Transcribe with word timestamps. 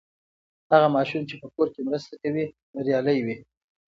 هغه 0.71 0.87
ماشوم 0.95 1.23
چې 1.29 1.35
په 1.41 1.47
کور 1.55 1.67
کې 1.73 1.81
مرسته 1.87 2.13
کوي، 2.21 2.45
بریالی 2.73 3.19
وي. 3.25 3.37